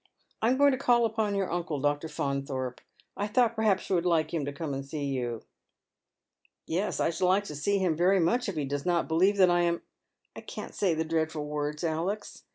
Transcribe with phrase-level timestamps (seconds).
[0.41, 2.07] I am going to call upon your uncle, Dr.
[2.07, 2.81] Faunthorpe.
[3.15, 5.43] I thought perhaps you would like him to come and see you.""
[6.65, 9.51] Yes, I should like to see him very much, if he does not believe that
[9.51, 9.83] I am
[10.33, 12.45] 1 can't say the dreadful words, Alex.